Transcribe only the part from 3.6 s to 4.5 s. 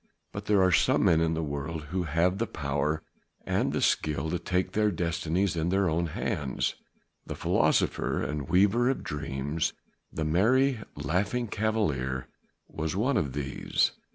the skill to